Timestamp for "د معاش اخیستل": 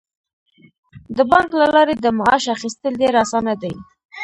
1.97-2.93